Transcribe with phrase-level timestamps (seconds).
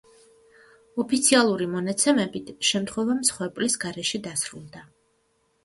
[1.03, 4.85] ოფიციალური მონაცემებით შემთხვევა მსხვერპლის გარეშე დასრულდა.